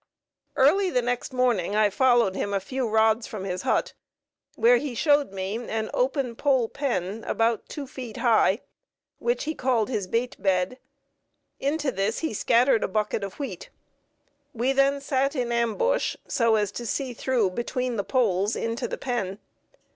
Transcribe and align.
Early 0.55 0.89
the 0.89 1.03
next 1.03 1.31
morning 1.31 1.75
I 1.75 1.91
followed 1.91 2.33
him 2.35 2.55
a 2.55 2.59
few 2.59 2.89
rods 2.89 3.27
from 3.27 3.43
his 3.43 3.61
hut, 3.61 3.93
where 4.55 4.77
he 4.77 4.95
showed 4.95 5.31
me 5.31 5.57
an 5.69 5.91
open 5.93 6.35
pole 6.35 6.67
pen, 6.69 7.23
about 7.27 7.69
two 7.69 7.85
feet 7.85 8.17
high, 8.17 8.61
which 9.19 9.43
he 9.43 9.53
called 9.53 9.89
his 9.89 10.07
bait 10.07 10.41
bed. 10.41 10.79
Into 11.59 11.91
this 11.91 12.17
he 12.25 12.33
scattered 12.33 12.83
a 12.83 12.87
bucket 12.87 13.23
of 13.23 13.35
wheat. 13.37 13.69
We 14.53 14.73
then 14.73 15.01
sat 15.01 15.35
in 15.35 15.51
ambush, 15.51 16.15
so 16.27 16.55
as 16.55 16.71
to 16.71 16.87
see 16.87 17.13
through 17.13 17.51
between 17.51 17.95
the 17.97 18.03
poles 18.03 18.55
into 18.55 18.87
the 18.87 18.97
pen. 18.97 19.37